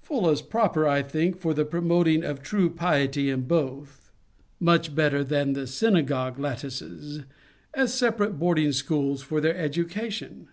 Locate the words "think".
1.02-1.38